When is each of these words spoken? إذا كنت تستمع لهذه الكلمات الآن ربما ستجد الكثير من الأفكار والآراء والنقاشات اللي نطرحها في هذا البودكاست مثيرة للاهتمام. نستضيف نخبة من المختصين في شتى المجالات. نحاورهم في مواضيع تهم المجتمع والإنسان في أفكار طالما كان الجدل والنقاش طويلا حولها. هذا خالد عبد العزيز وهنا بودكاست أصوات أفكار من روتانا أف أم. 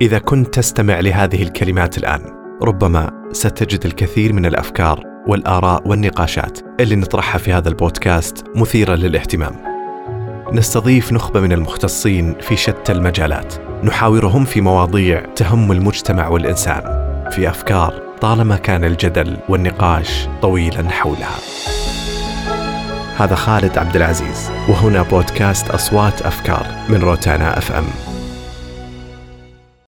إذا 0.00 0.18
كنت 0.18 0.54
تستمع 0.54 1.00
لهذه 1.00 1.42
الكلمات 1.42 1.98
الآن 1.98 2.20
ربما 2.62 3.10
ستجد 3.32 3.86
الكثير 3.86 4.32
من 4.32 4.46
الأفكار 4.46 5.04
والآراء 5.26 5.88
والنقاشات 5.88 6.58
اللي 6.80 6.96
نطرحها 6.96 7.38
في 7.38 7.52
هذا 7.52 7.68
البودكاست 7.68 8.44
مثيرة 8.56 8.94
للاهتمام. 8.94 9.52
نستضيف 10.52 11.12
نخبة 11.12 11.40
من 11.40 11.52
المختصين 11.52 12.34
في 12.40 12.56
شتى 12.56 12.92
المجالات. 12.92 13.54
نحاورهم 13.84 14.44
في 14.44 14.60
مواضيع 14.60 15.20
تهم 15.36 15.72
المجتمع 15.72 16.28
والإنسان 16.28 16.82
في 17.30 17.48
أفكار 17.48 18.02
طالما 18.20 18.56
كان 18.56 18.84
الجدل 18.84 19.36
والنقاش 19.48 20.28
طويلا 20.42 20.90
حولها. 20.90 21.38
هذا 23.16 23.34
خالد 23.34 23.78
عبد 23.78 23.96
العزيز 23.96 24.50
وهنا 24.68 25.02
بودكاست 25.02 25.70
أصوات 25.70 26.22
أفكار 26.22 26.66
من 26.88 27.00
روتانا 27.00 27.58
أف 27.58 27.72
أم. 27.72 28.09